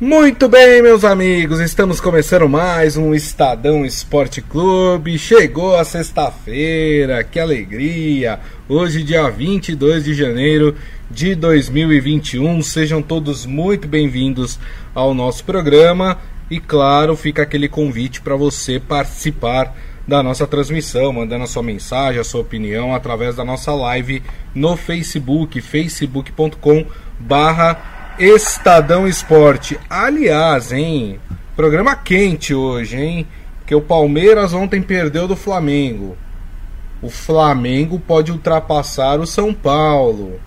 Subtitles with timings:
[0.00, 5.18] Muito bem, meus amigos, estamos começando mais um Estadão Esporte Clube.
[5.18, 8.40] Chegou a sexta-feira, que alegria!
[8.66, 10.74] Hoje, dia 22 de janeiro
[11.10, 12.62] de 2021.
[12.62, 14.58] Sejam todos muito bem-vindos
[14.94, 16.16] ao nosso programa
[16.50, 19.76] e, claro, fica aquele convite para você participar
[20.08, 24.22] da nossa transmissão, mandando a sua mensagem, a sua opinião através da nossa live
[24.54, 26.86] no Facebook, facebook.com
[27.18, 29.80] barra Estadão Esporte.
[29.88, 31.18] Aliás, hein?
[31.56, 33.26] Programa quente hoje, hein?
[33.64, 36.18] Que o Palmeiras ontem perdeu do Flamengo.
[37.00, 40.38] O Flamengo pode ultrapassar o São Paulo.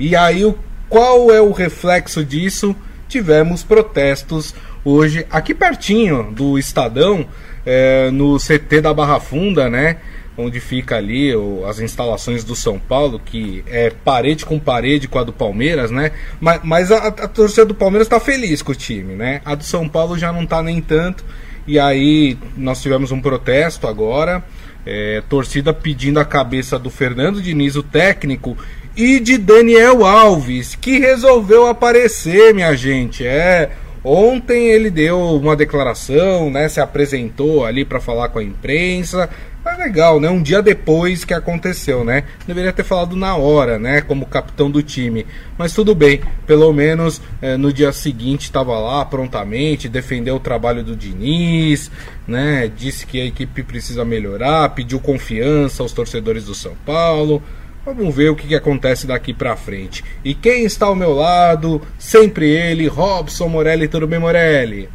[0.00, 0.52] E aí,
[0.88, 2.74] qual é o reflexo disso?
[3.08, 4.52] Tivemos protestos
[4.84, 7.24] hoje aqui pertinho do Estadão,
[7.64, 9.98] é, no CT da Barra Funda, né?
[10.36, 15.18] Onde fica ali o, as instalações do São Paulo, que é parede com parede com
[15.18, 16.12] a do Palmeiras, né?
[16.40, 19.40] Mas, mas a, a torcida do Palmeiras está feliz com o time, né?
[19.44, 21.24] A do São Paulo já não está nem tanto.
[21.66, 24.42] E aí nós tivemos um protesto agora,
[24.84, 28.56] é, torcida pedindo a cabeça do Fernando Diniz, o técnico,
[28.96, 33.24] e de Daniel Alves, que resolveu aparecer, minha gente.
[33.24, 33.70] É,
[34.02, 36.68] ontem ele deu uma declaração, né?
[36.68, 39.30] Se apresentou ali para falar com a imprensa,
[39.64, 40.28] mas legal, né?
[40.28, 42.24] Um dia depois que aconteceu, né?
[42.46, 44.00] Deveria ter falado na hora, né?
[44.00, 45.24] Como capitão do time.
[45.56, 50.82] Mas tudo bem, pelo menos é, no dia seguinte estava lá prontamente, defendeu o trabalho
[50.82, 51.90] do Diniz,
[52.26, 52.70] né?
[52.76, 57.42] Disse que a equipe precisa melhorar, pediu confiança aos torcedores do São Paulo.
[57.84, 60.04] Vamos ver o que, que acontece daqui pra frente.
[60.24, 61.82] E quem está ao meu lado?
[61.98, 63.88] Sempre ele, Robson Morelli.
[63.88, 64.88] Tudo bem, Morelli?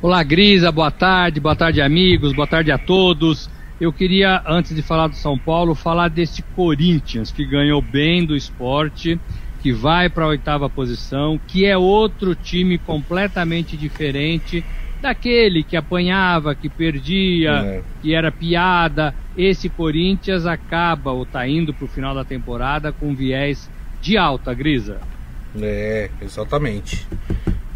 [0.00, 3.50] Olá, Grisa, boa tarde, boa tarde, amigos, boa tarde a todos.
[3.80, 8.34] Eu queria, antes de falar do São Paulo, falar deste Corinthians que ganhou bem do
[8.34, 9.20] esporte,
[9.62, 14.64] que vai para a oitava posição, que é outro time completamente diferente
[15.00, 17.82] daquele que apanhava, que perdia, é.
[18.02, 19.14] que era piada.
[19.36, 23.70] Esse Corinthians acaba ou está indo para o final da temporada com viés
[24.00, 25.00] de alta, Grisa.
[25.60, 27.06] É, exatamente.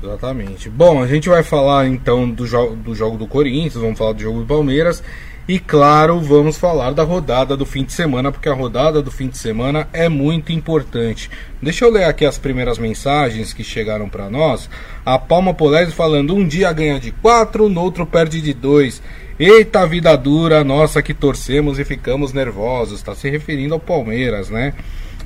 [0.02, 0.68] Exatamente.
[0.68, 4.20] Bom, a gente vai falar então do, jo do jogo do Corinthians, vamos falar do
[4.20, 5.02] jogo do Palmeiras
[5.48, 9.28] e claro, vamos falar da rodada do fim de semana, porque a rodada do fim
[9.28, 11.28] de semana é muito importante.
[11.60, 14.70] Deixa eu ler aqui as primeiras mensagens que chegaram para nós.
[15.04, 19.02] A Palma Polese falando: um dia ganha de 4, no outro perde de 2.
[19.38, 23.00] Eita vida dura, nossa que torcemos e ficamos nervosos.
[23.00, 24.74] Está se referindo ao Palmeiras, né?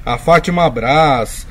[0.05, 1.47] A Fátima Braz.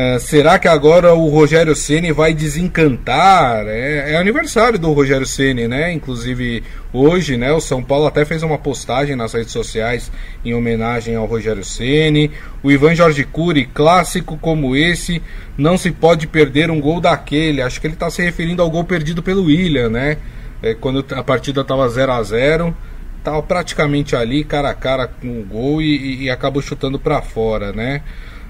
[0.00, 3.66] É, será que agora o Rogério Ceni vai desencantar?
[3.66, 5.92] É, é, aniversário do Rogério Ceni, né?
[5.92, 7.50] Inclusive hoje, né?
[7.52, 10.12] O São Paulo até fez uma postagem nas redes sociais
[10.44, 12.30] em homenagem ao Rogério Ceni.
[12.62, 15.20] O Ivan Jorge Cury, clássico como esse,
[15.56, 17.60] não se pode perder um gol daquele.
[17.60, 20.18] Acho que ele está se referindo ao gol perdido pelo William, né?
[20.62, 22.76] É, quando a partida estava 0 a 0
[23.24, 27.72] Tava praticamente ali, cara a cara com o gol e, e acabou chutando para fora,
[27.72, 28.00] né?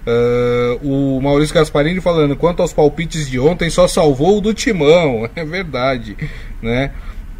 [0.09, 5.29] Uh, o Maurício Gasparini falando, quanto aos palpites de ontem, só salvou o do Timão.
[5.37, 6.17] É verdade,
[6.63, 6.91] né?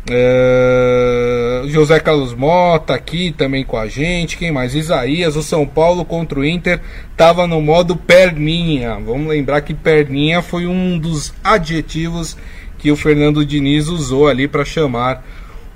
[0.09, 4.37] Uh, José Carlos Mota aqui também com a gente.
[4.37, 4.75] Quem mais?
[4.75, 6.81] Isaías, o São Paulo contra o Inter
[7.11, 8.95] estava no modo perninha.
[8.95, 12.37] Vamos lembrar que perninha foi um dos adjetivos
[12.79, 15.25] que o Fernando Diniz usou ali para chamar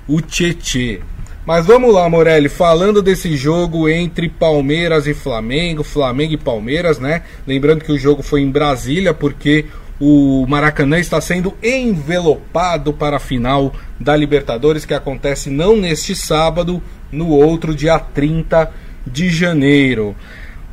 [0.07, 1.01] o Tietê.
[1.45, 7.23] Mas vamos lá, Morelli, falando desse jogo entre Palmeiras e Flamengo, Flamengo e Palmeiras, né?
[7.45, 9.65] Lembrando que o jogo foi em Brasília, porque
[9.99, 16.81] o Maracanã está sendo envelopado para a final da Libertadores, que acontece não neste sábado,
[17.11, 18.71] no outro dia 30
[19.05, 20.15] de janeiro.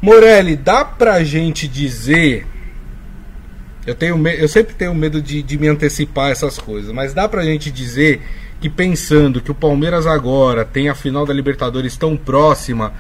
[0.01, 2.47] Morelli, dá pra gente dizer.
[3.85, 7.43] Eu, tenho, eu sempre tenho medo de, de me antecipar essas coisas, mas dá pra
[7.43, 8.23] gente dizer
[8.61, 12.93] que pensando que o Palmeiras agora tem a final da Libertadores tão próxima,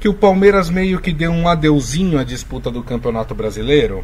[0.00, 4.02] que o Palmeiras meio que deu um adeuzinho à disputa do Campeonato Brasileiro?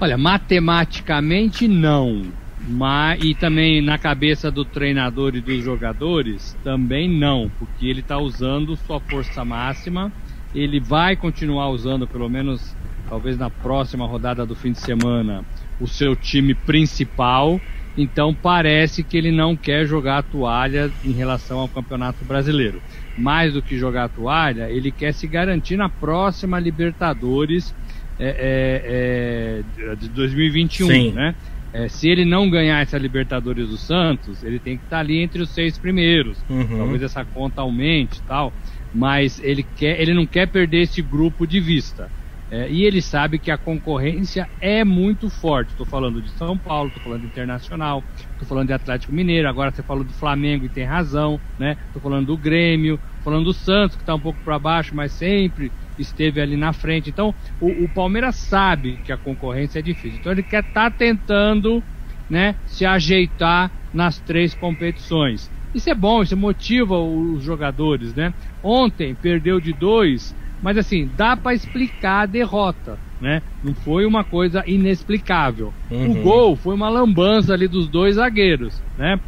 [0.00, 2.26] Olha, matematicamente não.
[2.68, 8.18] Mas, e também na cabeça do treinador e dos jogadores, também não, porque ele está
[8.18, 10.12] usando sua força máxima.
[10.54, 12.76] Ele vai continuar usando, pelo menos
[13.08, 15.42] talvez na próxima rodada do fim de semana,
[15.80, 17.60] o seu time principal
[17.98, 22.80] então parece que ele não quer jogar a toalha em relação ao Campeonato Brasileiro.
[23.16, 27.74] Mais do que jogar a toalha, ele quer se garantir na próxima Libertadores
[28.20, 31.12] é, é, é, de 2021, Sim.
[31.12, 31.34] né?
[31.72, 35.42] É, se ele não ganhar essa Libertadores do Santos, ele tem que estar ali entre
[35.42, 36.38] os seis primeiros.
[36.48, 36.78] Uhum.
[36.78, 38.52] Talvez essa conta aumente e tal.
[38.94, 42.10] Mas ele, quer, ele não quer perder esse grupo de vista.
[42.50, 45.70] É, e ele sabe que a concorrência é muito forte.
[45.70, 48.02] Estou falando de São Paulo, estou falando de Internacional,
[48.32, 51.76] estou falando de Atlético Mineiro, agora você falou do Flamengo e tem razão, né?
[51.86, 55.70] Estou falando do Grêmio, falando do Santos, que está um pouco para baixo, mas sempre
[55.98, 57.10] esteve ali na frente.
[57.10, 60.18] Então, o, o, Palmeiras sabe que a concorrência é difícil.
[60.18, 61.82] Então, ele quer estar tá tentando
[62.30, 65.50] né, se ajeitar nas três competições.
[65.74, 68.32] Isso é bom, isso motiva os jogadores, né?
[68.62, 73.42] Ontem perdeu de dois, mas assim, dá para explicar a derrota, né?
[73.62, 75.72] Não foi uma coisa inexplicável.
[75.90, 76.10] Uhum.
[76.10, 79.20] O gol foi uma lambança ali dos dois zagueiros, né?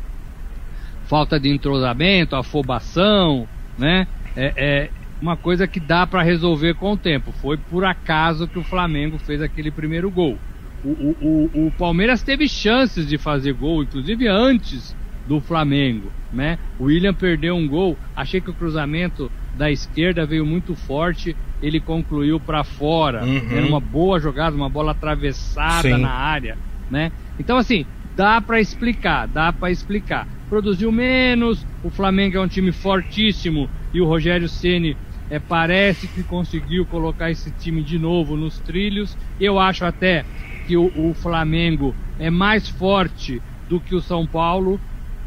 [1.05, 3.49] Falta de entrosamento, afobação,
[3.79, 4.07] né?
[4.37, 4.91] É, é
[5.21, 7.33] uma coisa que dá para resolver com o tempo.
[7.33, 10.39] Foi por acaso que o Flamengo fez aquele primeiro gol.
[10.83, 14.97] O, o, o, o Palmeiras teve chances de fazer gol, inclusive antes
[15.31, 16.59] do Flamengo, né?
[16.77, 21.79] O William perdeu um gol, achei que o cruzamento da esquerda veio muito forte, ele
[21.79, 23.25] concluiu para fora.
[23.25, 23.49] Uhum.
[23.49, 26.03] Era uma boa jogada, uma bola atravessada Sim.
[26.03, 26.59] na área,
[26.91, 27.13] né?
[27.39, 27.87] Então assim,
[28.17, 30.27] dá para explicar, dá para explicar.
[30.49, 34.97] Produziu menos, o Flamengo é um time fortíssimo e o Rogério Ceni
[35.31, 39.17] é, parece que conseguiu colocar esse time de novo nos trilhos.
[39.39, 40.25] Eu acho até
[40.67, 44.81] que o, o Flamengo é mais forte do que o São Paulo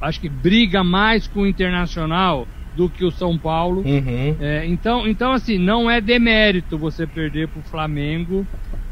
[0.04, 3.82] acho que briga mais com o Internacional do que o São Paulo.
[3.82, 4.36] Uhum.
[4.40, 8.46] É, então, então, assim, não é demérito você perder para o Flamengo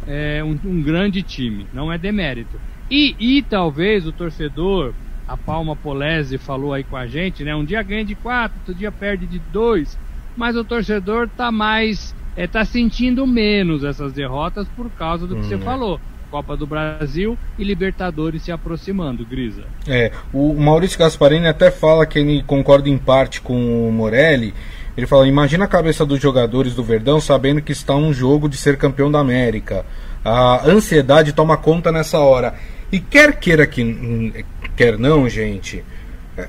[0.08, 1.68] é, um, um, grande time.
[1.74, 2.60] Não é demérito.
[2.90, 4.94] E, e talvez o torcedor,
[5.28, 7.56] a Palma Polese falou aí com a gente, né?
[7.56, 9.98] Um dia ganha de quatro, outro dia perde de dois.
[10.36, 12.16] Mas o torcedor tá mais.
[12.38, 15.62] É, tá sentindo menos essas derrotas por causa do que você uhum.
[15.62, 16.00] falou
[16.32, 19.66] Copa do Brasil e Libertadores se aproximando, Grisa.
[19.86, 24.54] É, o Maurício Gasparini até fala que ele concorda em parte com o Morelli.
[24.96, 28.56] Ele fala: imagina a cabeça dos jogadores do Verdão sabendo que está um jogo de
[28.56, 29.86] ser campeão da América.
[30.24, 32.56] A ansiedade toma conta nessa hora.
[32.92, 34.46] E quer queira que
[34.76, 35.84] quer não, gente,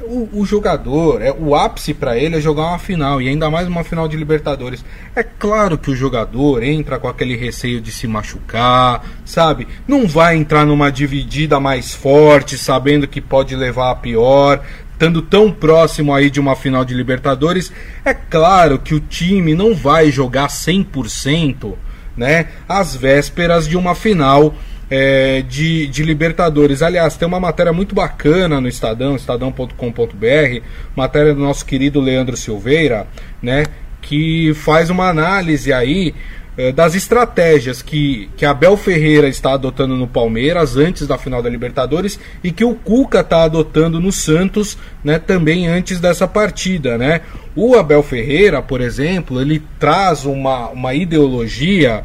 [0.02, 3.66] o, o, jogador, é o ápice para ele é jogar uma final e ainda mais
[3.68, 4.84] uma final de Libertadores.
[5.14, 9.66] É claro que o jogador entra com aquele receio de se machucar, sabe?
[9.86, 14.62] Não vai entrar numa dividida mais forte, sabendo que pode levar a pior,
[14.92, 17.72] estando tão próximo aí de uma final de Libertadores.
[18.04, 21.74] É claro que o time não vai jogar 100%,
[22.16, 22.48] né?
[22.68, 24.54] Às vésperas de uma final
[24.94, 26.82] é, de, de Libertadores.
[26.82, 30.60] Aliás, tem uma matéria muito bacana no Estadão, estadão.com.br,
[30.94, 33.06] matéria do nosso querido Leandro Silveira,
[33.42, 33.64] né,
[34.02, 36.14] que faz uma análise aí
[36.58, 41.48] é, das estratégias que, que Abel Ferreira está adotando no Palmeiras antes da final da
[41.48, 46.98] Libertadores e que o Cuca está adotando no Santos né, também antes dessa partida.
[46.98, 47.22] Né?
[47.56, 52.04] O Abel Ferreira, por exemplo, ele traz uma, uma ideologia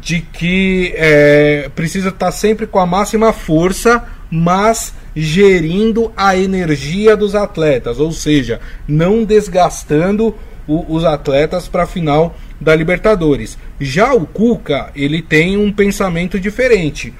[0.00, 7.34] de que é, precisa estar sempre com a máxima força, mas gerindo a energia dos
[7.34, 10.34] atletas, ou seja, não desgastando
[10.66, 13.58] o, os atletas para a final da Libertadores.
[13.80, 17.12] Já o Cuca, ele tem um pensamento diferente.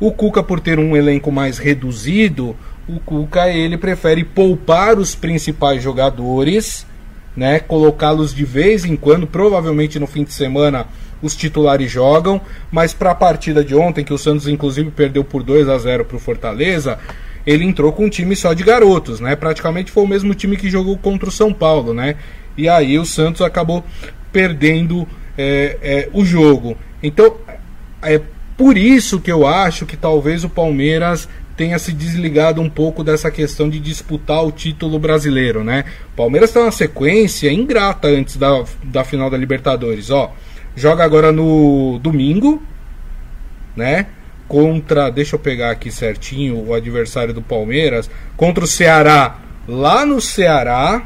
[0.00, 2.56] O Cuca, por ter um elenco mais reduzido,
[2.88, 6.86] o Cuca ele prefere poupar os principais jogadores,
[7.36, 10.86] né, colocá-los de vez em quando, provavelmente no fim de semana
[11.24, 12.40] os titulares jogam,
[12.70, 16.04] mas para a partida de ontem, que o Santos inclusive perdeu por 2 a 0
[16.04, 16.98] para o Fortaleza,
[17.46, 19.34] ele entrou com um time só de garotos, né?
[19.36, 22.16] Praticamente foi o mesmo time que jogou contra o São Paulo, né?
[22.56, 23.84] E aí o Santos acabou
[24.32, 26.76] perdendo é, é, o jogo.
[27.02, 27.36] Então,
[28.02, 28.20] é
[28.56, 33.30] por isso que eu acho que talvez o Palmeiras tenha se desligado um pouco dessa
[33.30, 35.84] questão de disputar o título brasileiro, né?
[36.12, 40.34] O Palmeiras está numa sequência ingrata antes da, da final da Libertadores, ó.
[40.76, 42.62] Joga agora no domingo,
[43.76, 44.06] né?
[44.48, 50.20] Contra, deixa eu pegar aqui certinho o adversário do Palmeiras, contra o Ceará lá no
[50.20, 51.02] Ceará.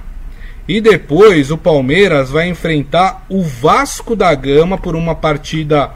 [0.66, 5.92] E depois o Palmeiras vai enfrentar o Vasco da Gama por uma partida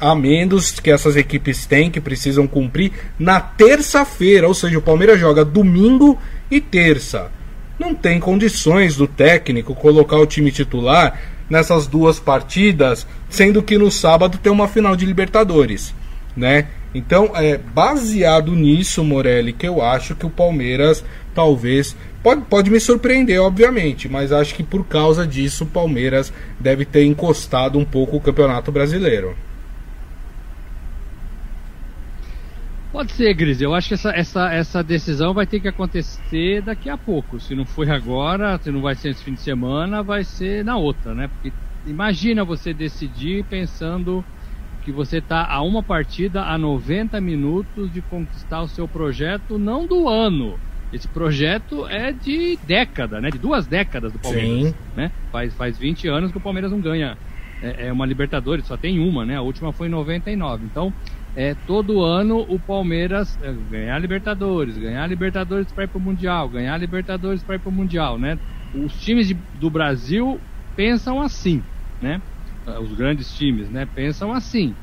[0.00, 4.48] a menos que essas equipes têm, que precisam cumprir, na terça-feira.
[4.48, 6.18] Ou seja, o Palmeiras joga domingo
[6.50, 7.30] e terça.
[7.78, 13.90] Não tem condições do técnico colocar o time titular nessas duas partidas, sendo que no
[13.90, 15.94] sábado tem uma final de Libertadores,
[16.36, 16.68] né?
[16.94, 22.78] Então, é baseado nisso, Morelli, que eu acho que o Palmeiras talvez pode, pode me
[22.78, 28.16] surpreender, obviamente, mas acho que por causa disso o Palmeiras deve ter encostado um pouco
[28.16, 29.36] o Campeonato Brasileiro.
[32.94, 33.60] Pode ser, Gris.
[33.60, 37.40] Eu acho que essa, essa, essa decisão vai ter que acontecer daqui a pouco.
[37.40, 40.76] Se não for agora, se não vai ser esse fim de semana, vai ser na
[40.76, 41.26] outra, né?
[41.26, 41.52] Porque
[41.88, 44.24] imagina você decidir pensando
[44.84, 49.88] que você está a uma partida a 90 minutos de conquistar o seu projeto, não
[49.88, 50.56] do ano.
[50.92, 53.28] Esse projeto é de década, né?
[53.28, 54.68] De duas décadas do Palmeiras.
[54.68, 54.74] Sim.
[54.94, 55.10] Né?
[55.32, 57.18] Faz, faz 20 anos que o Palmeiras não ganha
[57.60, 59.36] é, é uma Libertadores, só tem uma, né?
[59.36, 60.64] A última foi em 99.
[60.66, 60.92] Então,
[61.34, 66.48] é, todo ano o Palmeiras é, ganhar Libertadores, ganhar Libertadores para ir para o Mundial,
[66.48, 68.38] ganhar Libertadores para ir para o Mundial, né?
[68.72, 70.44] Os times de, do Brasil
[70.76, 71.66] pensam assim,
[72.00, 72.22] né?
[72.80, 73.86] Os grandes times, né?
[73.86, 74.76] Pensam assim.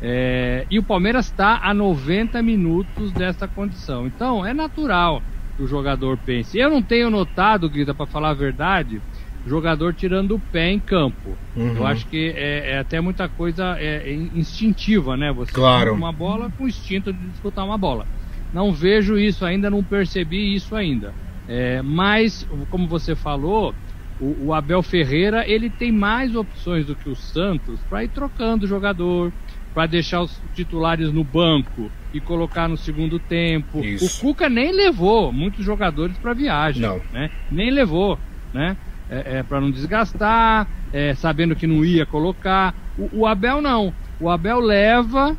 [0.00, 4.06] É, e o Palmeiras está a 90 minutos dessa condição.
[4.06, 5.24] Então é natural
[5.56, 6.58] que o jogador pense.
[6.58, 9.02] Eu não tenho notado, Grita, para falar a verdade,
[9.46, 11.36] jogador tirando o pé em campo.
[11.54, 11.76] Uhum.
[11.76, 15.32] Eu acho que é, é, até muita coisa é, é instintiva, né?
[15.32, 15.94] Você claro.
[15.94, 18.06] uma bola com instinto de disputar uma bola.
[18.52, 21.12] Não vejo isso ainda, não percebi isso ainda.
[21.48, 23.74] É, mas, como você falou,
[24.20, 28.64] o, o, Abel Ferreira ele tem mais opções do que o Santos para ir trocando
[28.64, 29.32] o jogador,
[29.74, 33.84] para deixar os titulares no banco e colocar no segundo tempo.
[33.84, 34.06] Isso.
[34.06, 37.00] O Cuca nem levou muitos jogadores para viagem, não.
[37.12, 37.28] né?
[37.50, 38.18] Nem levou,
[38.54, 38.76] né?
[39.10, 42.74] É, é para não desgastar, é, sabendo que não ia colocar.
[42.98, 43.92] O, o, Abel não.
[44.20, 45.36] O Abel leva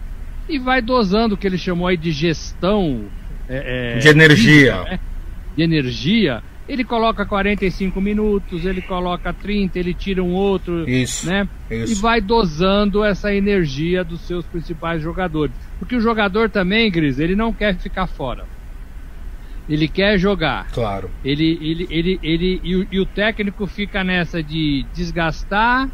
[0.47, 3.05] e vai dosando o que ele chamou aí de gestão
[3.47, 4.83] é, é de energia.
[4.83, 4.99] Né?
[5.55, 6.43] De energia.
[6.67, 11.47] Ele coloca 45 minutos, ele coloca 30, ele tira um outro, isso, né?
[11.69, 11.93] Isso.
[11.93, 15.53] E vai dosando essa energia dos seus principais jogadores.
[15.77, 18.45] Porque o jogador também, Gris, ele não quer ficar fora.
[19.67, 20.67] Ele quer jogar.
[20.71, 21.09] Claro.
[21.23, 25.89] Ele, ele, ele, ele e o, e o técnico fica nessa de desgastar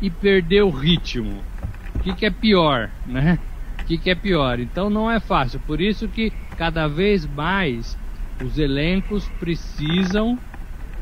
[0.00, 1.42] e perder o ritmo.
[1.96, 3.38] O que, que é pior, né?
[3.80, 4.58] O que, que é pior?
[4.58, 5.60] Então não é fácil.
[5.60, 7.96] Por isso que cada vez mais
[8.42, 10.38] os elencos precisam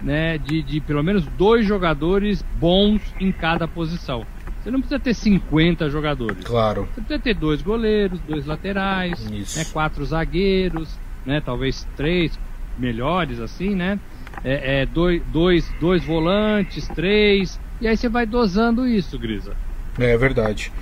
[0.03, 4.25] né, de, de pelo menos dois jogadores bons em cada posição.
[4.61, 6.45] Você não precisa ter 50 jogadores.
[6.45, 6.89] Claro.
[6.95, 11.41] Você precisa ter dois goleiros, dois laterais, né, quatro zagueiros, né?
[11.45, 12.39] Talvez três
[12.79, 13.99] melhores assim, né?
[14.45, 19.55] É, é dois, dois, dois volantes, três, e aí você vai dosando isso, Grisa.
[19.99, 20.73] É verdade.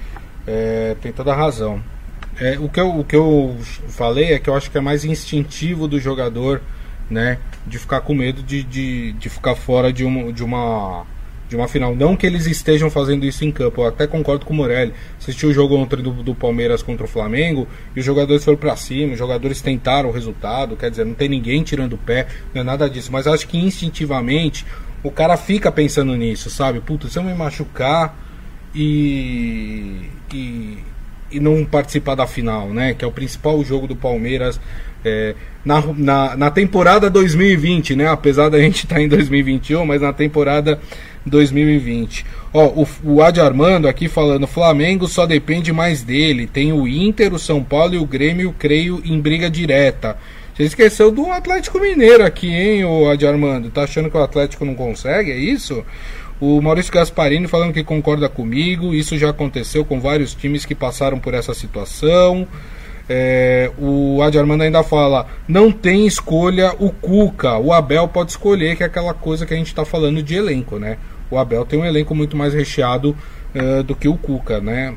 [0.46, 1.82] É, tem toda a razão.
[2.38, 3.56] É, o, que eu, o que eu
[3.88, 6.60] falei é que eu acho que é mais instintivo do jogador,
[7.10, 7.38] né?
[7.66, 11.06] De ficar com medo de, de, de ficar fora de uma, de uma
[11.48, 11.94] de uma final.
[11.94, 14.92] Não que eles estejam fazendo isso em campo, eu até concordo com o Morelli.
[15.18, 18.74] Assisti o jogo ontem do, do Palmeiras contra o Flamengo e os jogadores foram para
[18.76, 22.62] cima, os jogadores tentaram o resultado, quer dizer, não tem ninguém tirando o pé, não
[22.62, 23.10] é nada disso.
[23.12, 24.66] Mas acho que instintivamente
[25.02, 26.80] o cara fica pensando nisso, sabe?
[26.80, 28.16] Puta, se eu me machucar
[28.74, 30.78] e, e,
[31.30, 32.94] e não participar da final, né?
[32.94, 34.60] Que é o principal jogo do Palmeiras
[35.04, 35.34] é,
[35.64, 38.08] na, na, na temporada 2020, né?
[38.08, 40.80] Apesar da gente estar tá em 2021, mas na temporada
[41.26, 42.24] 2020.
[42.54, 46.46] Ó, o, o Adi Armando aqui falando: Flamengo só depende mais dele.
[46.46, 50.16] Tem o Inter, o São Paulo e o Grêmio, creio, em briga direta.
[50.54, 53.68] Você esqueceu do Atlético Mineiro aqui, hein, o Adi Armando?
[53.68, 55.30] Tá achando que o Atlético não consegue?
[55.30, 55.84] É isso?
[56.40, 58.94] O Maurício Gasparini falando que concorda comigo.
[58.94, 62.46] Isso já aconteceu com vários times que passaram por essa situação.
[63.08, 68.76] É, o Adi Armando ainda fala: não tem escolha o Cuca, o Abel pode escolher,
[68.76, 70.98] que é aquela coisa que a gente está falando de elenco, né?
[71.30, 73.16] O Abel tem um elenco muito mais recheado
[73.54, 74.94] uh, do que o Cuca, né?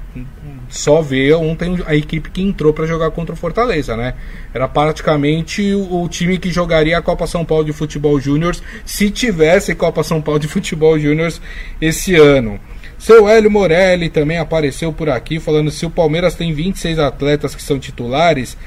[0.70, 4.14] Só ver ontem a equipe que entrou para jogar contra o Fortaleza, né?
[4.54, 8.56] Era praticamente o, o, time que jogaria a Copa São Paulo de Futebol Júnior
[8.86, 11.34] se tivesse Copa São Paulo de Futebol Júnior
[11.82, 12.60] esse ano.
[12.98, 17.64] Seu Hélio Morelli também apareceu por aqui falando se o Palmeiras tem 26 atletas que
[17.64, 18.58] são titulares,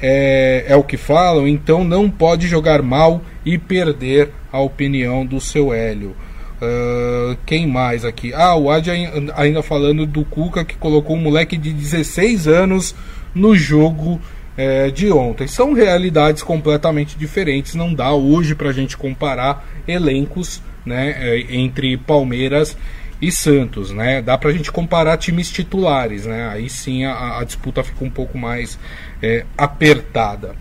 [0.00, 5.40] é, é, o que falam, então não pode jogar mal e perder a opinião do
[5.40, 6.14] seu Hélio.
[6.62, 8.32] Uh, quem mais aqui?
[8.32, 8.90] Ah, o Adi
[9.34, 12.94] ainda falando do Cuca que colocou um moleque de 16 anos
[13.34, 14.20] no jogo
[14.56, 15.48] é, de ontem.
[15.48, 17.74] São realidades completamente diferentes.
[17.74, 22.76] Não dá hoje para a gente comparar elencos né, é, entre Palmeiras
[23.20, 23.90] e Santos.
[23.90, 24.22] Né?
[24.22, 26.26] Dá para a gente comparar times titulares.
[26.26, 26.48] Né?
[26.48, 28.78] Aí sim a, a disputa fica um pouco mais
[29.20, 30.54] é, apertada.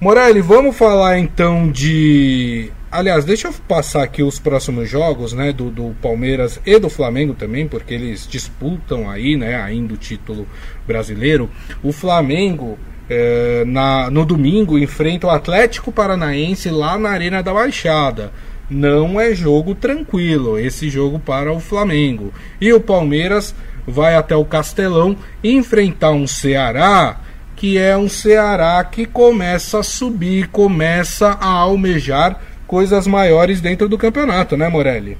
[0.00, 5.70] Morelli, vamos falar então de Aliás, deixa eu passar aqui os próximos jogos, né, do,
[5.70, 10.46] do, Palmeiras e do Flamengo também, porque eles disputam aí, né, ainda o título
[10.86, 11.50] brasileiro.
[11.82, 12.78] O Flamengo
[13.10, 18.32] é, na, no domingo enfrenta o Atlético Paranaense lá na Arena da Baixada.
[18.70, 22.32] Não é jogo tranquilo esse jogo para o Flamengo.
[22.58, 23.54] E o Palmeiras
[23.86, 25.14] vai até o Castelão
[25.44, 27.20] enfrentar um Ceará
[27.58, 33.98] que é um Ceará que começa a subir, começa a almejar coisas maiores dentro do
[33.98, 35.16] campeonato, né, Morelli?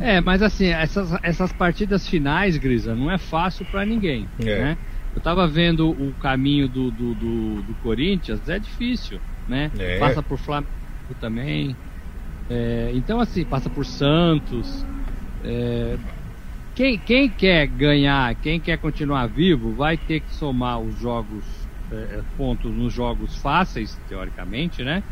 [0.00, 4.26] É, mas assim, essas, essas partidas finais, Grisa, não é fácil para ninguém.
[4.40, 4.58] É.
[4.58, 4.78] Né?
[5.14, 9.70] Eu tava vendo o caminho do, do, do, do Corinthians, é difícil, né?
[9.78, 9.98] É.
[9.98, 10.70] Passa por Flamengo
[11.20, 11.76] também.
[12.48, 14.84] É, então, assim, passa por Santos.
[15.44, 15.96] É,
[16.74, 21.44] quem, quem quer ganhar, quem quer continuar vivo, vai ter que somar os jogos,
[21.92, 25.02] é, pontos nos jogos fáceis, teoricamente, né?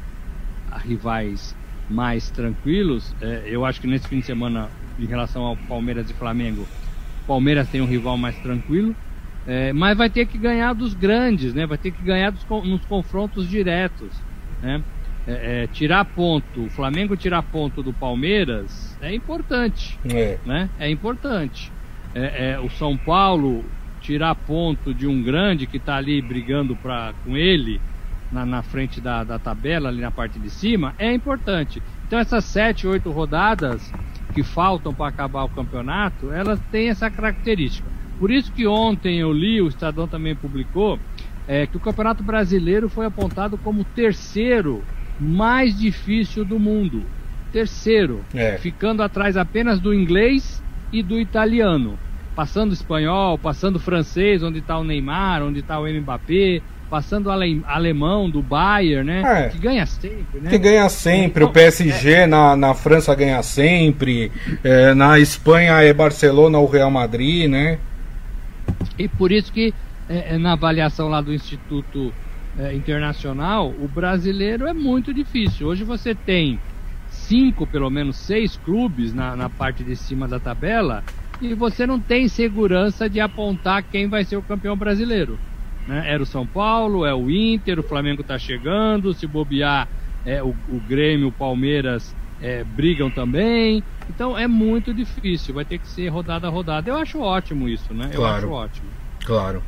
[0.74, 1.54] A rivais
[1.88, 3.14] mais tranquilos.
[3.20, 6.66] É, eu acho que nesse fim de semana, em relação ao Palmeiras e Flamengo,
[7.26, 8.94] Palmeiras tem um rival mais tranquilo.
[9.46, 11.66] É, mas vai ter que ganhar dos grandes, né?
[11.66, 14.10] Vai ter que ganhar dos, nos confrontos diretos,
[14.62, 14.82] né?
[15.26, 20.38] É, é, tirar ponto, o Flamengo tirar ponto do Palmeiras é importante, é.
[20.44, 20.68] né?
[20.78, 21.72] É importante.
[22.14, 23.64] É, é, o São Paulo
[24.00, 27.80] tirar ponto de um grande que está ali brigando pra, com ele
[28.30, 31.82] na, na frente da, da tabela, ali na parte de cima, é importante.
[32.06, 33.92] Então essas sete, oito rodadas
[34.32, 37.88] que faltam para acabar o campeonato, elas têm essa característica.
[38.18, 40.98] Por isso que ontem eu li, o Estadão também publicou,
[41.46, 44.82] é, que o Campeonato Brasileiro foi apontado como o terceiro
[45.20, 47.02] mais difícil do mundo.
[47.52, 48.58] Terceiro, é.
[48.58, 50.62] ficando atrás apenas do inglês
[50.92, 51.98] e do italiano.
[52.34, 56.60] Passando espanhol, passando francês, onde está o Neymar, onde está o Mbappé,
[56.94, 59.46] passando ale, alemão do Bayern, né?
[59.46, 60.48] É, que ganha sempre, né?
[60.48, 61.42] Que ganha sempre.
[61.42, 62.26] Então, o PSG é...
[62.28, 64.30] na, na França ganha sempre.
[64.62, 67.80] É, na Espanha é Barcelona ou Real Madrid, né?
[68.96, 69.74] E por isso que
[70.08, 72.14] é, é na avaliação lá do Instituto
[72.56, 75.66] é, Internacional, o brasileiro é muito difícil.
[75.66, 76.60] Hoje você tem
[77.10, 81.02] cinco, pelo menos seis clubes na, na parte de cima da tabela
[81.40, 85.36] e você não tem segurança de apontar quem vai ser o campeão brasileiro.
[85.86, 86.04] Né?
[86.06, 89.88] Era o São Paulo, é o Inter, o Flamengo está chegando, se bobear,
[90.24, 93.82] é, o, o Grêmio, o Palmeiras é, brigam também.
[94.08, 96.90] Então é muito difícil, vai ter que ser rodada a rodada.
[96.90, 98.10] Eu acho ótimo isso, né?
[98.12, 98.86] Eu claro, acho ótimo.
[99.24, 99.62] Claro.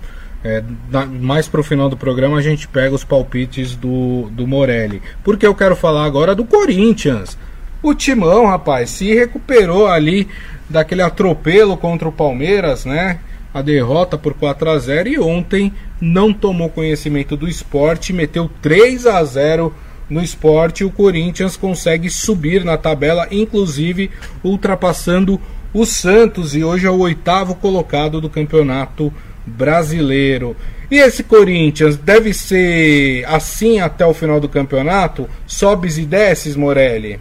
[0.45, 5.03] É, na, mais pro final do programa a gente pega os palpites do, do Morelli.
[5.25, 7.39] Porque eu quero falar agora do Corinthians.
[7.83, 10.29] O Timão, rapaz, se recuperou ali
[10.69, 13.21] daquele atropelo contra o Palmeiras, né?
[13.57, 19.07] A derrota por 4 a 0 e ontem não tomou conhecimento do esporte, meteu 3
[19.07, 19.75] a 0
[20.11, 24.11] no esporte, o Corinthians consegue subir na tabela, inclusive
[24.45, 25.41] ultrapassando
[25.73, 29.11] o Santos e hoje é o oitavo colocado do campeonato
[29.47, 30.55] brasileiro.
[30.91, 35.31] E esse Corinthians deve ser assim até o final do campeonato?
[35.47, 37.19] Sobes e desces, Morelli?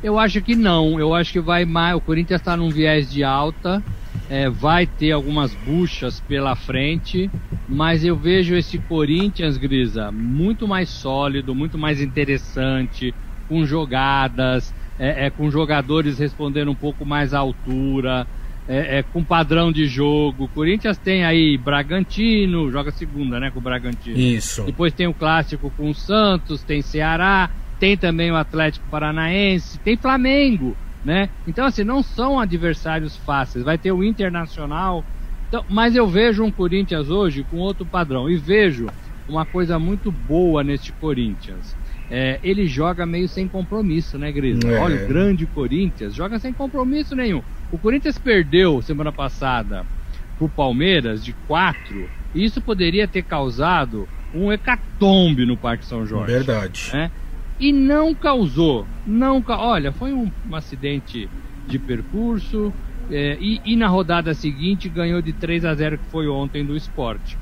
[0.00, 1.00] Eu acho que não.
[1.00, 1.96] Eu acho que vai mais.
[1.96, 3.82] O Corinthians está num viés de alta
[4.30, 7.28] é, vai ter algumas buchas pela frente,
[7.68, 13.12] mas eu vejo esse Corinthians, Grisa, muito mais sólido, muito mais interessante,
[13.48, 18.24] com jogadas, é, é com jogadores respondendo um pouco mais à altura,
[18.68, 20.48] é, é, com padrão de jogo.
[20.54, 24.16] Corinthians tem aí Bragantino, joga segunda, né, com o Bragantino.
[24.16, 24.62] Isso.
[24.62, 29.96] Depois tem o clássico com o Santos, tem Ceará, tem também o Atlético Paranaense, tem
[29.96, 31.30] Flamengo né?
[31.46, 33.64] Então, assim, não são adversários fáceis.
[33.64, 35.04] Vai ter o Internacional.
[35.48, 38.28] Então, mas eu vejo um Corinthians hoje com outro padrão.
[38.28, 38.86] E vejo
[39.28, 41.76] uma coisa muito boa neste Corinthians.
[42.10, 44.68] É, ele joga meio sem compromisso, né, Grisa?
[44.68, 44.80] É.
[44.80, 47.42] Olha, o grande Corinthians joga sem compromisso nenhum.
[47.70, 49.86] O Corinthians perdeu semana passada
[50.36, 52.08] pro Palmeiras de 4.
[52.34, 56.32] E isso poderia ter causado um hecatombe no Parque São Jorge.
[56.32, 56.90] Verdade.
[56.92, 57.10] Né?
[57.60, 58.86] E não causou.
[59.06, 61.28] Não, olha, foi um, um acidente
[61.68, 62.72] de percurso
[63.10, 66.76] é, e, e, na rodada seguinte ganhou de 3 a 0 que foi ontem do
[66.76, 67.36] esporte.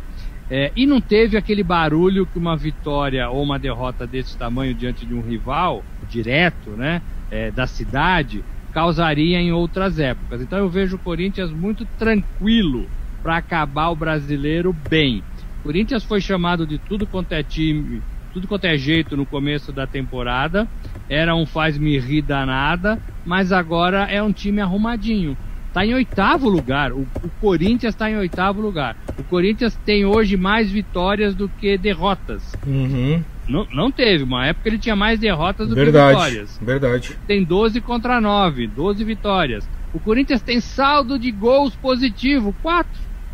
[0.51, 5.05] É, e não teve aquele barulho que uma vitória ou uma derrota desse tamanho diante
[5.05, 10.41] de um rival direto, né, é, da cidade, causaria em outras épocas.
[10.41, 12.87] Então eu vejo o Corinthians muito tranquilo
[13.23, 15.23] para acabar o brasileiro bem.
[15.61, 18.01] O Corinthians foi chamado de tudo quanto é time
[18.39, 20.69] tudo quanto é jeito no começo da temporada.
[21.09, 25.37] Era um faz-me rir danada, mas agora é um time arrumadinho.
[25.67, 26.93] Está em oitavo lugar.
[26.93, 28.97] O, o Corinthians está em oitavo lugar.
[29.19, 32.55] O Corinthians tem hoje mais vitórias do que derrotas.
[32.65, 33.23] Uhum.
[33.49, 34.23] Não, não teve.
[34.23, 36.61] Uma época ele tinha mais derrotas do verdade, que vitórias.
[36.63, 37.19] Verdade.
[37.27, 39.69] Tem 12 contra 9, 12 vitórias.
[39.93, 42.89] O Corinthians tem saldo de gols positivo, 4.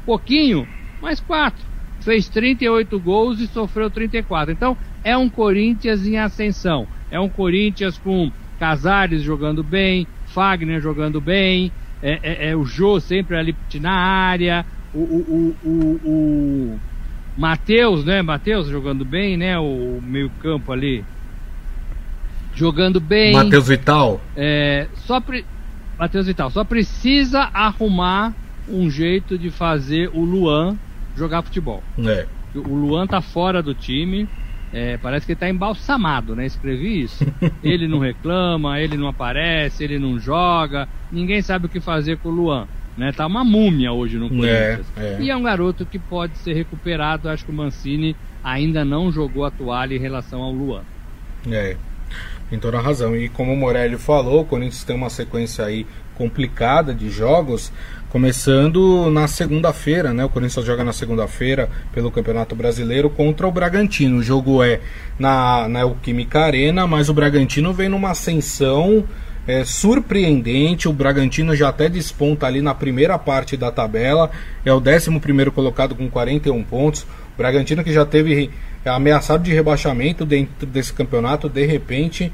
[0.06, 0.66] Pouquinho,
[1.02, 1.73] mas 4
[2.04, 4.52] fez 38 gols e sofreu 34.
[4.52, 6.86] Então, é um Corinthians em ascensão.
[7.10, 13.00] É um Corinthians com Casares jogando bem, Fagner jogando bem, é, é, é o Jô
[13.00, 14.64] sempre ali na área,
[14.94, 16.80] o, o, o, o
[17.36, 18.22] Matheus, né?
[18.22, 19.58] Matheus jogando bem, né?
[19.58, 21.04] O meio-campo ali
[22.54, 23.32] jogando bem.
[23.32, 24.20] Matheus Vital.
[24.36, 25.44] É, só pre...
[25.98, 28.34] Matheus Vital, só precisa arrumar
[28.68, 30.76] um jeito de fazer o Luan
[31.16, 31.82] jogar futebol.
[31.98, 32.26] É.
[32.54, 34.28] O Luan tá fora do time,
[34.72, 36.46] é, parece que ele tá embalsamado, né?
[36.46, 37.24] Escrevi isso.
[37.62, 42.28] ele não reclama, ele não aparece, ele não joga, ninguém sabe o que fazer com
[42.28, 42.66] o Luan.
[42.96, 43.12] Né?
[43.12, 44.86] Tá uma múmia hoje no Corinthians.
[44.96, 45.18] É, é.
[45.20, 47.28] E é um garoto que pode ser recuperado.
[47.28, 50.82] Acho que o Mancini ainda não jogou a toalha em relação ao Luan.
[51.50, 51.76] É,
[52.48, 53.16] tem toda a razão.
[53.16, 57.72] E como o Morelli falou, o Corinthians tem uma sequência aí complicada de jogos,
[58.14, 60.24] começando na segunda-feira, né?
[60.24, 64.18] O Corinthians joga na segunda-feira pelo Campeonato Brasileiro contra o Bragantino.
[64.18, 64.78] O jogo é
[65.18, 69.02] na, na Química Arena, mas o Bragantino vem numa ascensão
[69.48, 70.88] é, surpreendente.
[70.88, 74.30] O Bragantino já até desponta ali na primeira parte da tabela,
[74.64, 77.02] é o 11 colocado com 41 pontos.
[77.02, 78.48] O Bragantino que já teve
[78.84, 82.32] ameaçado de rebaixamento dentro desse campeonato, de repente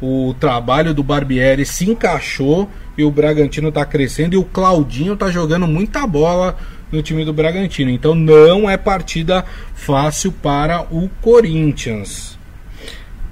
[0.00, 5.30] o trabalho do Barbieri se encaixou e o Bragantino está crescendo e o Claudinho está
[5.30, 6.56] jogando muita bola
[6.90, 7.90] no time do Bragantino.
[7.90, 12.38] Então não é partida fácil para o Corinthians.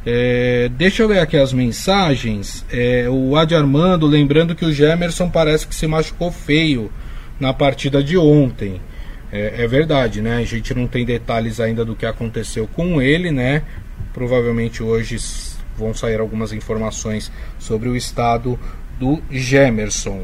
[0.06, 2.64] É, deixa eu ler aqui as mensagens.
[2.70, 6.90] É, o Adi Armando, lembrando que o Gemerson parece que se machucou feio
[7.38, 8.80] na partida de ontem.
[9.30, 10.36] É, é, verdade, né?
[10.36, 13.62] A gente não tem detalhes ainda do que aconteceu com ele, né?
[14.14, 15.18] Provavelmente hoje
[15.78, 18.58] vão sair algumas informações sobre o estado
[18.98, 20.22] do Gemerson.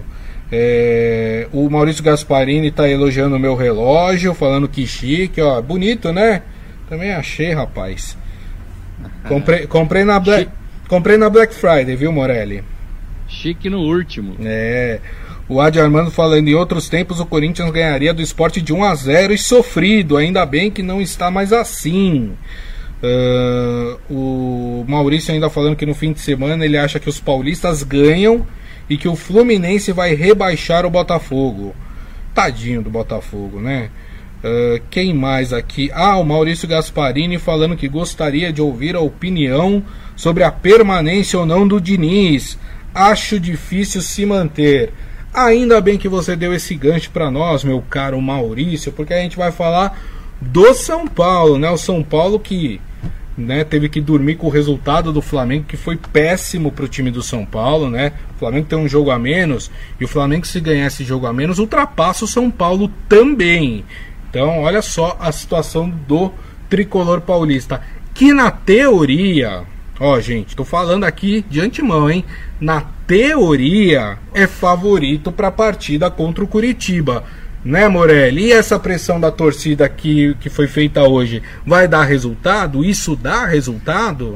[0.53, 6.43] É, o Maurício Gasparini está elogiando o meu relógio, falando que chique, ó, bonito, né?
[6.89, 8.17] Também achei, rapaz.
[9.27, 10.51] Comprei, comprei, na Black,
[10.89, 12.63] comprei na Black Friday, viu, Morelli?
[13.27, 14.37] Chique no último.
[14.45, 15.01] É.
[15.49, 18.95] O Adi Armando falando em outros tempos o Corinthians ganharia do esporte de 1 a
[18.95, 22.33] 0 e sofrido, ainda bem que não está mais assim.
[23.05, 27.83] Uh, o Maurício ainda falando que no fim de semana ele acha que os paulistas
[27.83, 28.47] ganham
[28.89, 31.75] e que o Fluminense vai rebaixar o Botafogo.
[32.35, 33.91] Tadinho do Botafogo, né?
[34.43, 35.91] Uh, quem mais aqui?
[35.93, 39.83] Ah, o Maurício Gasparini falando que gostaria de ouvir a opinião
[40.17, 42.59] sobre a permanência ou não do Diniz.
[42.95, 44.93] Acho difícil se manter.
[45.33, 49.37] Ainda bem que você deu esse gancho para nós, meu caro Maurício, porque a gente
[49.37, 50.01] vai falar
[50.41, 51.71] do São Paulo, né?
[51.71, 52.81] O São Paulo que
[53.37, 57.11] né, teve que dormir com o resultado do Flamengo, que foi péssimo para o time
[57.11, 57.91] do São Paulo.
[57.91, 58.13] Né?
[58.37, 59.71] O Flamengo tem um jogo a menos,
[60.01, 63.85] e o Flamengo, se ganhar esse jogo a menos, ultrapassa o São Paulo também.
[64.31, 66.33] Então, olha só a situação do
[66.69, 67.83] tricolor paulista.
[68.13, 69.63] Que na teoria,
[69.99, 72.25] ó, gente, tô falando aqui de antemão, hein?
[72.61, 77.25] Na teoria, é favorito para a partida contra o Curitiba
[77.65, 78.47] né, Morelli?
[78.47, 82.85] E essa pressão da torcida que, que foi feita hoje vai dar resultado?
[82.85, 84.35] Isso dá resultado?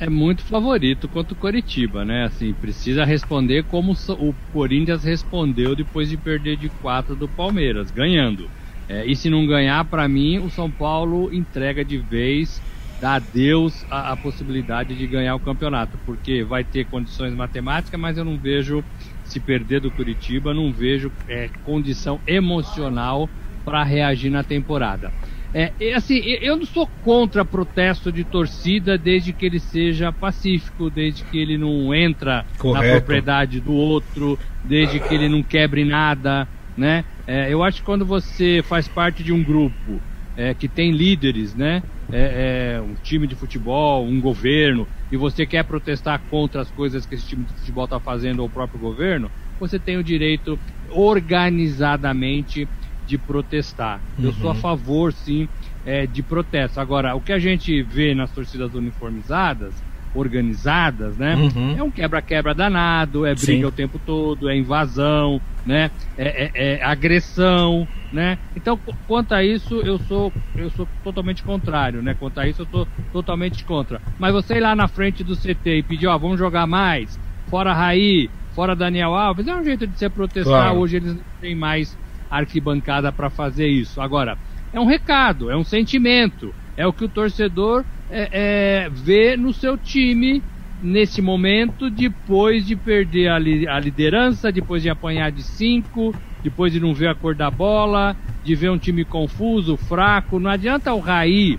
[0.00, 2.24] É muito favorito contra o Coritiba, né?
[2.24, 8.50] Assim, precisa responder como o Corinthians respondeu depois de perder de 4 do Palmeiras, ganhando.
[8.88, 12.60] É, e se não ganhar, para mim, o São Paulo entrega de vez,
[13.00, 18.18] dá adeus a, a possibilidade de ganhar o campeonato, porque vai ter condições matemáticas, mas
[18.18, 18.84] eu não vejo
[19.24, 23.28] se perder do Curitiba, não vejo é, condição emocional
[23.64, 25.12] para reagir na temporada.
[25.52, 31.24] É, assim, eu não sou contra protesto de torcida desde que ele seja pacífico, desde
[31.24, 32.86] que ele não entra Correto.
[32.86, 37.04] na propriedade do outro, desde que ele não quebre nada, né?
[37.26, 40.02] É, eu acho que quando você faz parte de um grupo
[40.36, 41.82] é, que tem líderes, né?
[42.12, 47.06] É, é, um time de futebol, um governo, e você quer protestar contra as coisas
[47.06, 50.58] que esse time de futebol está fazendo ou o próprio governo, você tem o direito
[50.90, 52.68] organizadamente
[53.00, 54.02] de protestar.
[54.18, 54.24] Uhum.
[54.24, 54.60] Eu sou a uhum.
[54.60, 55.48] favor, sim,
[55.84, 56.80] é, de protesto.
[56.80, 61.34] Agora, o que a gente vê nas torcidas uniformizadas organizadas, né?
[61.34, 61.74] Uhum.
[61.76, 63.64] É um quebra-quebra danado, é briga Sim.
[63.64, 65.90] o tempo todo, é invasão, né?
[66.16, 68.38] É, é, é, agressão, né?
[68.54, 72.14] Então, quanto a isso, eu sou eu sou totalmente contrário, né?
[72.18, 74.00] Quanto a isso, eu sou totalmente contra.
[74.18, 77.72] Mas você ir lá na frente do CT e pedir, ó, vamos jogar mais, fora
[77.72, 80.66] Raí, fora Daniel Alves, é um jeito de se protestar.
[80.66, 80.78] Claro.
[80.78, 81.98] Hoje eles não têm mais
[82.30, 84.00] arquibancada para fazer isso.
[84.00, 84.38] Agora,
[84.72, 89.52] é um recado, é um sentimento, é o que o torcedor é, é, ver no
[89.52, 90.42] seu time
[90.82, 96.72] nesse momento, depois de perder a, li a, liderança, depois de apanhar de cinco, depois
[96.72, 100.38] de não ver a cor da bola, de ver um time confuso, fraco.
[100.38, 101.58] Não adianta o Raí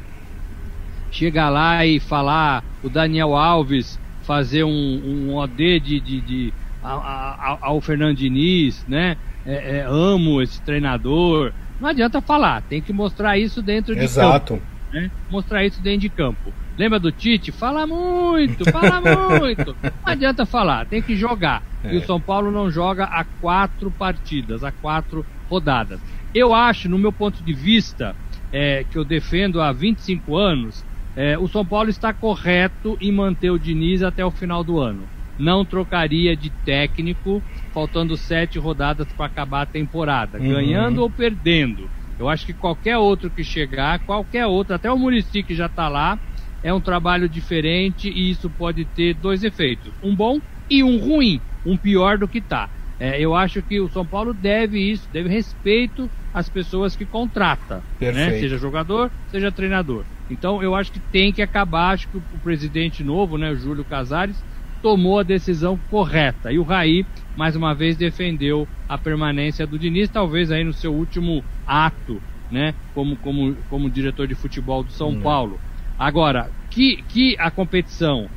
[1.12, 7.82] chegar lá e falar, o Daniel Alves fazer um, um OD de, de, de ao
[7.82, 9.18] Fernando Diniz, né?
[9.46, 11.52] É, é, amo esse treinador.
[11.80, 14.56] Não adianta falar, tem que mostrar isso dentro de Exato.
[14.56, 14.75] campo.
[14.96, 15.12] Né?
[15.30, 16.54] Mostrar isso dentro de campo.
[16.78, 17.52] Lembra do Tite?
[17.52, 19.02] Fala muito, fala
[19.38, 19.76] muito.
[19.84, 21.62] Não adianta falar, tem que jogar.
[21.84, 21.94] É.
[21.94, 26.00] E o São Paulo não joga há quatro partidas, há quatro rodadas.
[26.34, 28.16] Eu acho, no meu ponto de vista,
[28.54, 33.50] é, que eu defendo há 25 anos, é, o São Paulo está correto em manter
[33.50, 35.04] o Diniz até o final do ano.
[35.38, 40.54] Não trocaria de técnico, faltando sete rodadas para acabar a temporada, uhum.
[40.54, 41.90] ganhando ou perdendo.
[42.18, 45.90] Eu acho que qualquer outro que chegar, qualquer outro, até o Murici que já está
[45.90, 46.20] lá,
[46.64, 51.44] é um trabalho diferente e isso pode ter dois efeitos: um bom e um ruim,
[51.64, 52.70] um pior do que está.
[52.98, 57.84] É, eu acho que o São Paulo deve isso, deve respeito às pessoas que contrata,
[58.00, 58.40] né?
[58.40, 60.06] seja jogador, seja treinador.
[60.30, 63.56] Então eu acho que tem que acabar, acho que o, o presidente novo, né, o
[63.56, 64.44] Júlio Casares,
[64.86, 66.52] tomou a decisão correta.
[66.52, 67.04] E o Raí,
[67.36, 72.22] mais uma vez, defendeu a permanência do Diniz, talvez aí no seu último ato,
[72.52, 75.22] né, como, como, como diretor de futebol do São hum.
[75.22, 75.60] Paulo.
[75.98, 78.30] Agora, que, que a competição,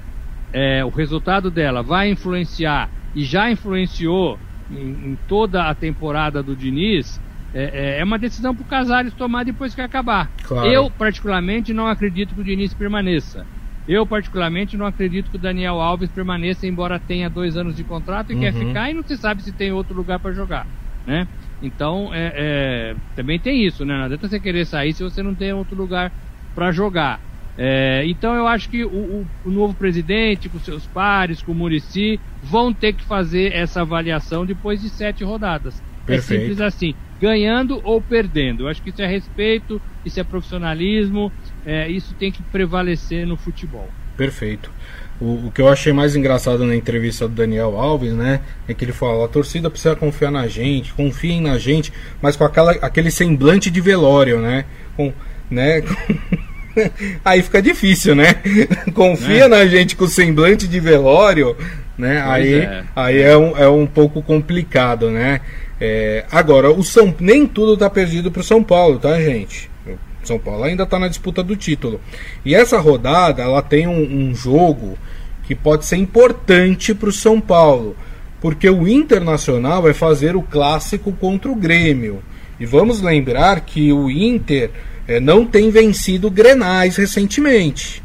[0.51, 4.39] é, o resultado dela vai influenciar e já influenciou
[4.71, 7.21] em, em toda a temporada do Diniz,
[7.53, 10.31] é, é, é uma decisão para o Casares tomar depois que acabar.
[10.45, 10.67] Claro.
[10.67, 13.45] Eu, particularmente, não acredito que o Diniz permaneça.
[13.89, 18.31] Eu, particularmente, não acredito que o Daniel Alves permaneça, embora tenha dois anos de contrato
[18.31, 18.41] e uhum.
[18.41, 20.67] quer ficar e não se sabe se tem outro lugar para jogar,
[21.07, 21.27] né?
[21.63, 23.97] Então, é, é, também tem isso, né?
[23.97, 26.13] Não adianta você querer sair se você não tem outro lugar
[26.55, 27.19] para jogar.
[27.57, 31.55] É, então eu acho que o, o, o, novo presidente, com seus pares, com o
[31.55, 35.83] Murici, vão ter que fazer essa avaliação depois de sete rodadas.
[36.07, 36.41] Perfeito.
[36.41, 38.65] É simples assim, ganhando ou perdendo.
[38.65, 41.33] Eu acho que isso é respeito, isso é profissionalismo,
[41.67, 43.89] é, isso tem que prevalecer no futebol.
[44.17, 44.71] Perfeito.
[45.21, 48.85] O, o, que eu achei mais engraçado na entrevista do Daniel Alves, né, é que
[48.85, 53.11] ele falou: a torcida precisa confiar na gente, confiem na gente, mas com aquela, aquele
[53.11, 54.65] semblante de velório, né?
[54.97, 55.13] Com,
[55.51, 55.83] né?
[57.25, 58.35] aí fica difícil, né?
[58.95, 59.49] Confia é.
[59.49, 61.57] na gente com semblante de velório,
[61.97, 62.23] né?
[62.25, 65.41] aí é, aí é um, é um pouco complicado, né?
[65.81, 69.71] É, agora, o São nem tudo tá perdido pro São Paulo, tá, gente?
[69.87, 72.01] O São Paulo ainda tá na disputa do título.
[72.45, 74.99] E essa rodada, ela tem um, um jogo
[75.45, 77.97] que pode ser importante pro São Paulo,
[78.41, 82.23] porque o Internacional vai fazer o clássico contra o Grêmio.
[82.61, 84.71] E vamos lembrar que o Inter
[85.07, 88.03] é, não tem vencido Grenais recentemente.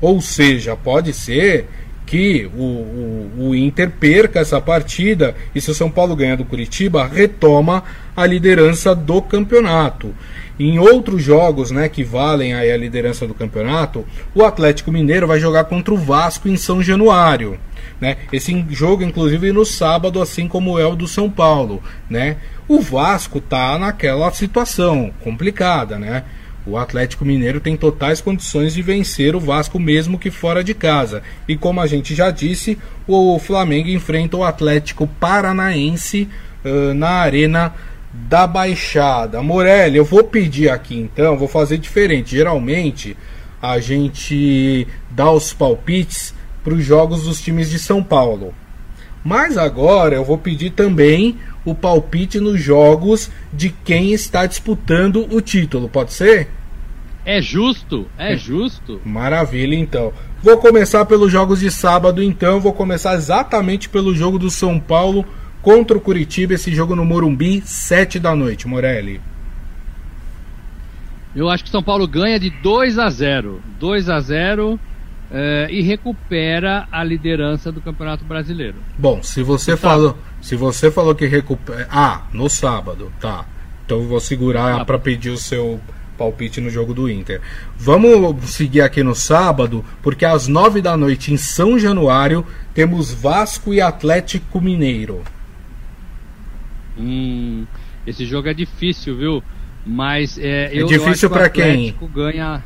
[0.00, 1.66] Ou seja, pode ser
[2.06, 6.44] que o, o, o, Inter perca essa partida e se o São Paulo ganhar do
[6.44, 7.82] Curitiba, retoma
[8.16, 10.14] a liderança do campeonato.
[10.58, 15.40] Em outros jogos né, que valem aí a liderança do campeonato, o Atlético Mineiro vai
[15.40, 17.58] jogar contra o Vasco em São Januário.
[18.00, 18.16] Né?
[18.32, 21.82] Esse jogo, inclusive, no sábado, assim como é o do São Paulo.
[22.08, 22.36] Né?
[22.68, 26.24] O Vasco tá naquela situação complicada, né?
[26.66, 31.22] O Atlético Mineiro tem totais condições de vencer o Vasco mesmo que fora de casa.
[31.46, 32.76] E como a gente já disse,
[33.06, 36.28] o Flamengo enfrenta o Atlético Paranaense
[36.64, 37.72] uh, na Arena
[38.12, 39.40] da Baixada.
[39.42, 42.36] Morelli, eu vou pedir aqui então, vou fazer diferente.
[42.36, 43.16] Geralmente
[43.62, 48.52] a gente dá os palpites para os jogos dos times de São Paulo.
[49.24, 55.42] Mas agora eu vou pedir também o palpite nos jogos de quem está disputando o
[55.42, 56.48] título, pode ser?
[57.24, 59.00] É justo, é justo.
[59.04, 60.12] Maravilha, então.
[60.40, 62.60] Vou começar pelos jogos de sábado, então.
[62.60, 65.26] Vou começar exatamente pelo jogo do São Paulo
[65.60, 69.20] contra o Curitiba, esse jogo no Morumbi, 7 da noite, Morelli.
[71.34, 73.60] Eu acho que São Paulo ganha de 2 a 0.
[73.80, 74.78] 2 a 0
[75.30, 78.76] é, e recupera a liderança do Campeonato Brasileiro.
[78.96, 83.44] Bom, se você então, falou, se você falou que recupera, ah, no sábado, tá.
[83.84, 85.80] Então eu vou segurar para pedir o seu
[86.16, 87.40] palpite no jogo do Inter.
[87.76, 93.74] Vamos seguir aqui no sábado, porque às nove da noite em São Januário temos Vasco
[93.74, 95.24] e Atlético Mineiro.
[96.96, 97.66] Hum,
[98.06, 99.42] esse jogo é difícil, viu?
[99.86, 101.94] Mas é, é eu, difícil para quem?
[102.12, 102.62] ganha.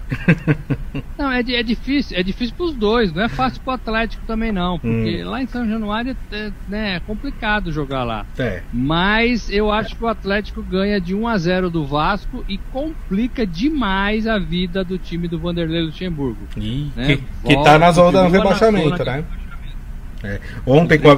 [1.18, 3.12] não, é, é difícil, é difícil para os dois.
[3.12, 5.28] Não é fácil para o Atlético também não, porque hum.
[5.28, 8.24] lá em São Januário é, né, é complicado jogar lá.
[8.38, 8.62] É.
[8.72, 13.46] Mas eu acho que o Atlético ganha de 1 a 0 do Vasco e complica
[13.46, 16.40] demais a vida do time do Vanderlei Luxemburgo.
[16.56, 17.16] Ih, né?
[17.16, 19.24] Que, que tá na zona do rebaixamento, né?
[20.22, 20.38] É.
[20.66, 21.16] Ontem, com a,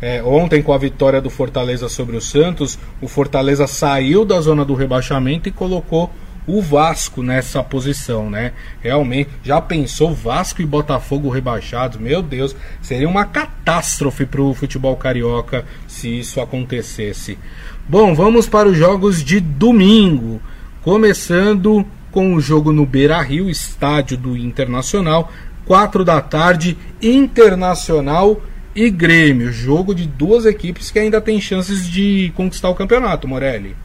[0.00, 4.64] é, ontem, com a vitória do Fortaleza sobre o Santos, o Fortaleza saiu da zona
[4.64, 6.12] do rebaixamento e colocou
[6.48, 8.52] o Vasco nessa posição, né?
[8.80, 11.98] Realmente, já pensou Vasco e Botafogo rebaixados?
[11.98, 17.38] Meu Deus, seria uma catástrofe para o futebol carioca se isso acontecesse.
[17.86, 20.40] Bom, vamos para os jogos de domingo.
[20.82, 25.30] Começando com o jogo no Beira Rio, estádio do Internacional,
[25.68, 28.40] 4 da tarde, Internacional
[28.74, 29.52] e Grêmio.
[29.52, 33.76] Jogo de duas equipes que ainda tem chances de conquistar o campeonato, Morelli.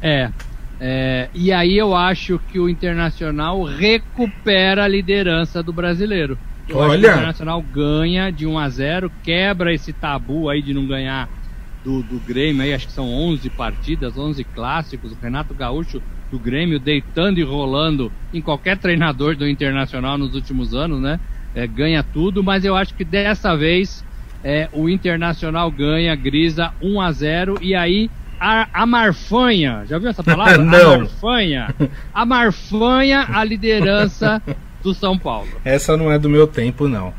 [0.00, 0.30] É,
[0.80, 6.38] é, e aí eu acho que o Internacional recupera a liderança do brasileiro.
[6.68, 6.92] Eu Olha.
[6.92, 10.86] acho que o Internacional ganha de 1 a 0 quebra esse tabu aí de não
[10.86, 11.28] ganhar
[11.84, 15.10] do, do Grêmio, aí acho que são 11 partidas, 11 clássicos.
[15.10, 20.74] O Renato Gaúcho do Grêmio deitando e rolando em qualquer treinador do Internacional nos últimos
[20.74, 21.18] anos, né?
[21.54, 24.04] É, ganha tudo, mas eu acho que dessa vez
[24.44, 30.08] é, o Internacional ganha, grisa 1 a 0 e aí a, a Marfanha, já viu
[30.08, 30.56] essa palavra?
[30.64, 30.94] Não.
[30.94, 31.74] A Marfanha,
[32.14, 34.40] a Marfanha, a liderança
[34.82, 35.48] do São Paulo.
[35.62, 37.12] Essa não é do meu tempo, não.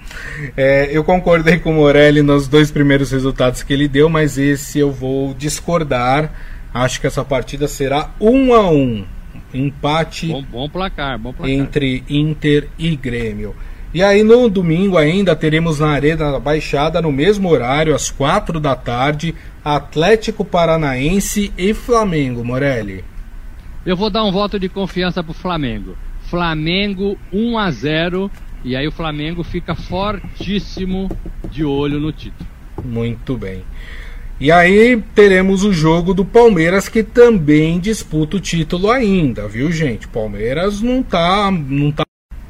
[0.57, 4.79] É, eu concordei com o Morelli nos dois primeiros resultados que ele deu, mas esse
[4.79, 6.31] eu vou discordar.
[6.73, 9.05] Acho que essa partida será um a um.
[9.53, 11.53] Empate Bom, bom placar, bom placar.
[11.53, 13.55] entre Inter e Grêmio.
[13.93, 18.57] E aí no domingo ainda teremos na Arena da Baixada, no mesmo horário, às quatro
[18.57, 23.03] da tarde, Atlético Paranaense e Flamengo, Morelli.
[23.85, 25.97] Eu vou dar um voto de confiança pro Flamengo.
[26.29, 28.31] Flamengo 1 a 0
[28.63, 31.09] e aí o Flamengo fica fortíssimo
[31.49, 32.49] de olho no título.
[32.85, 33.63] Muito bem.
[34.41, 40.07] E aí teremos o jogo do Palmeiras que também disputa o título ainda, viu, gente?
[40.07, 42.03] Palmeiras não tá, não tá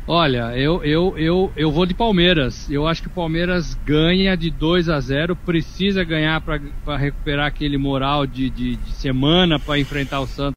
[0.08, 2.72] Olha, eu, eu, eu, eu vou de Palmeiras.
[2.72, 7.78] Eu acho que o Palmeiras ganha de 2 a 0 precisa ganhar para recuperar aquele
[7.78, 10.56] moral de, de, de semana para enfrentar o Santos.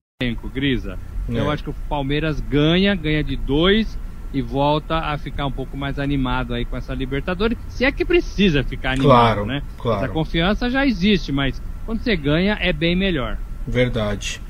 [0.54, 0.96] Grisa.
[1.28, 1.40] É.
[1.40, 3.98] Eu acho que o Palmeiras ganha, ganha de 2
[4.34, 7.56] e volta a ficar um pouco mais animado aí com essa Libertadores.
[7.68, 9.62] Se é que precisa ficar animado, Claro, né?
[9.78, 10.04] claro.
[10.04, 13.38] Essa confiança já existe, mas quando você ganha é bem melhor.
[13.66, 14.42] Verdade.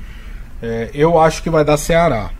[0.61, 2.31] É, eu acho que vai dar Ceará.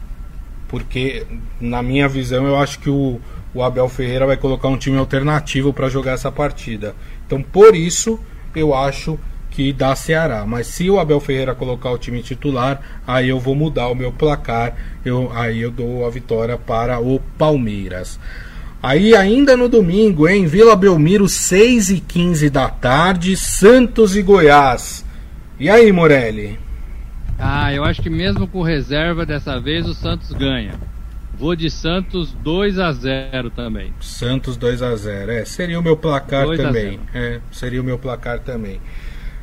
[0.68, 1.26] Porque,
[1.62, 3.22] na minha visão, eu acho que o,
[3.54, 6.96] o Abel Ferreira vai colocar um time alternativo para jogar essa partida.
[7.28, 8.20] Então, por isso,
[8.56, 9.20] eu acho
[9.56, 10.46] que dá Ceará.
[10.46, 14.12] Mas se o Abel Ferreira colocar o time titular, aí eu vou mudar o meu
[14.12, 14.76] placar.
[15.06, 18.20] Eu, aí eu dou a vitória para o Palmeiras.
[18.84, 25.06] Aí ainda no domingo, em Vila Belmiro, 6 e 15 da tarde, Santos e Goiás.
[25.58, 26.60] E aí, Morelli?
[27.40, 30.74] Ah, eu acho que mesmo com reserva dessa vez o Santos ganha.
[31.38, 33.94] Vou de Santos 2 a 0 também.
[34.00, 36.84] Santos 2 a 0 É, seria o meu placar 2 a também.
[36.84, 37.00] 0.
[37.14, 38.80] É, seria o meu placar também.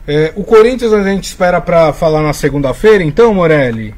[0.06, 3.94] É, o Corinthians a gente espera para falar na segunda-feira, então, Morelli?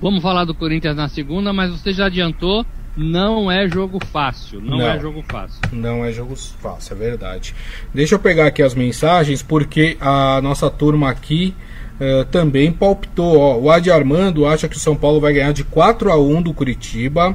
[0.00, 2.64] Vamos falar do Corinthians na segunda, mas você já adiantou,
[2.96, 4.60] não é jogo fácil.
[4.60, 4.88] Não, Não.
[4.88, 5.60] é jogo fácil.
[5.72, 7.54] Não é jogo fácil, é verdade.
[7.92, 11.54] Deixa eu pegar aqui as mensagens, porque a nossa turma aqui
[11.98, 13.36] eh, também palpitou.
[13.38, 13.58] Ó.
[13.58, 16.54] O Adi Armando acha que o São Paulo vai ganhar de 4 a 1 do
[16.54, 17.34] Curitiba.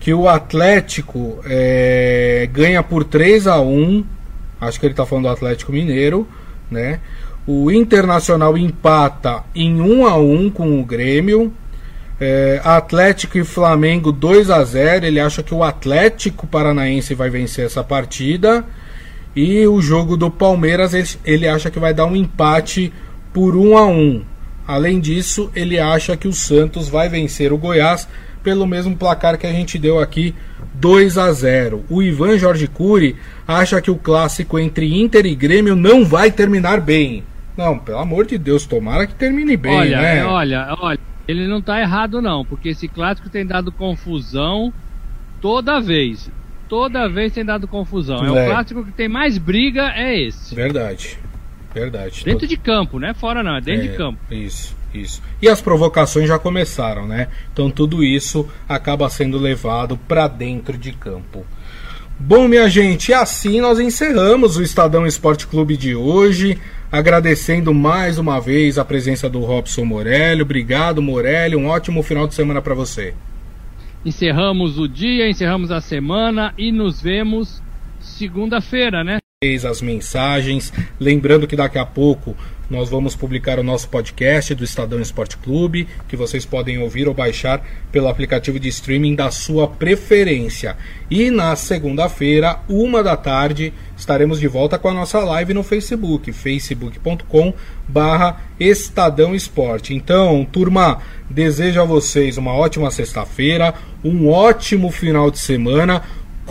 [0.00, 4.04] Que o Atlético eh, ganha por 3 a 1
[4.60, 6.26] Acho que ele está falando do Atlético Mineiro.
[6.72, 7.00] Né?
[7.46, 11.52] O Internacional empata em 1 a 1 com o Grêmio.
[12.20, 17.66] É, Atlético e Flamengo 2 a 0 Ele acha que o Atlético Paranaense vai vencer
[17.66, 18.64] essa partida.
[19.34, 20.92] E o jogo do Palmeiras
[21.24, 22.92] ele, acha que vai dar um empate
[23.32, 24.24] por 1 a 1
[24.66, 28.06] Além disso, ele acha que o Santos vai vencer o Goiás
[28.42, 30.34] pelo mesmo placar que a gente deu aqui,
[30.74, 35.76] 2 a 0 O Ivan Jorge Cury acha que o clássico entre Inter e Grêmio
[35.76, 37.24] não vai terminar bem.
[37.56, 40.24] Não, pelo amor de Deus, tomara que termine bem, olha, né?
[40.24, 44.72] olha, olha, ele não tá errado não, porque esse clássico tem dado confusão
[45.40, 46.30] toda vez.
[46.68, 48.24] Toda vez tem dado confusão.
[48.24, 48.30] É, É.
[48.30, 50.54] o clássico que tem mais briga é esse.
[50.54, 51.18] Verdade.
[51.74, 52.24] Verdade.
[52.24, 54.18] Dentro de campo, não é fora não, é dentro É, de campo.
[54.30, 55.22] Isso, isso.
[55.40, 57.28] E as provocações já começaram, né?
[57.52, 61.44] Então tudo isso acaba sendo levado para dentro de campo.
[62.18, 66.58] Bom, minha gente, assim nós encerramos o Estadão Esporte Clube de hoje.
[66.90, 70.42] Agradecendo mais uma vez a presença do Robson Morelli.
[70.42, 71.56] Obrigado, Morelli.
[71.56, 73.14] Um ótimo final de semana para você.
[74.04, 77.62] Encerramos o dia, encerramos a semana e nos vemos
[77.98, 79.21] segunda-feira, né?
[79.42, 80.72] As mensagens.
[81.00, 82.36] Lembrando que daqui a pouco
[82.70, 87.12] nós vamos publicar o nosso podcast do Estadão Esporte Clube, que vocês podem ouvir ou
[87.12, 87.60] baixar
[87.90, 90.76] pelo aplicativo de streaming da sua preferência.
[91.10, 96.32] E na segunda-feira, uma da tarde, estaremos de volta com a nossa live no Facebook,
[96.32, 97.52] facebook.com
[97.86, 99.92] barra Estadão Esporte.
[99.92, 106.02] Então, turma, desejo a vocês uma ótima sexta-feira, um ótimo final de semana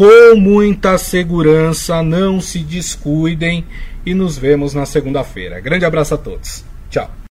[0.01, 3.63] com muita segurança, não se descuidem
[4.03, 5.59] e nos vemos na segunda-feira.
[5.59, 6.65] Grande abraço a todos.
[6.89, 7.20] Tchau.